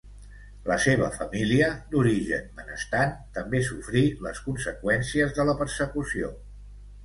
La 0.69 0.77
seva 0.85 1.09
família, 1.17 1.67
d'origen 1.91 2.49
benestant, 2.61 3.13
també 3.37 3.63
sofrí 3.69 4.05
les 4.29 4.43
conseqüències 4.49 5.39
de 5.41 5.49
la 5.53 5.59
persecució. 5.65 6.37